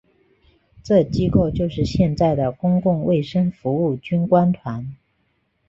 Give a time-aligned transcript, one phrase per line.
[0.83, 4.95] 这机构就是现在的公共卫生服务军官团。